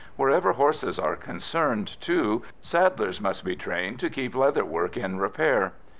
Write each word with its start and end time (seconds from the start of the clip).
Wherever 0.15 0.53
horses 0.53 0.97
are 0.97 1.15
concerned, 1.15 1.97
too, 2.01 2.41
saddlers 2.59 3.21
must 3.21 3.45
be 3.45 3.55
trained 3.55 3.99
to 3.99 4.09
keep 4.09 4.33
leather 4.33 4.65
work 4.65 4.97
in 4.97 5.19
repair. 5.19 5.73